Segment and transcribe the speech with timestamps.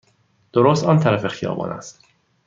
[0.53, 2.03] درست آن طرف خیابان است.